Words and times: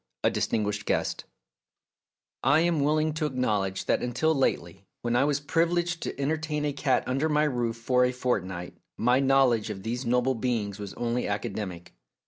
A 0.23 0.31
DISTINGUISHED 0.31 0.87
GUEST 0.87 1.25
1 2.43 2.61
AM 2.61 2.79
willing 2.79 3.13
to 3.13 3.27
acknowledge 3.27 3.85
that 3.85 4.01
until 4.01 4.33
lately, 4.33 4.83
when 5.03 5.15
I 5.15 5.25
was 5.25 5.39
privileged 5.39 6.01
to 6.01 6.19
entertain 6.19 6.65
a 6.65 6.73
cat 6.73 7.03
under 7.05 7.29
my 7.29 7.43
roof 7.43 7.75
for 7.77 8.03
a 8.03 8.11
fortnight, 8.11 8.75
my 8.97 9.19
know 9.19 9.45
ledge 9.45 9.69
of 9.69 9.83
these 9.83 10.03
noble 10.03 10.33
beings 10.33 10.79
was 10.79 10.95
only 10.95 11.27
academic. 11.27 11.93